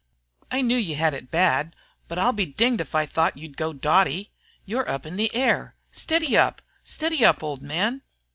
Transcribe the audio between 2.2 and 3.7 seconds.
be dinged if I thought you'd